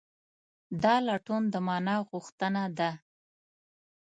دا 0.83 0.95
لټون 1.07 1.43
د 1.53 1.55
مانا 1.67 1.95
غوښتنه 2.09 2.63
ده. 2.77 2.91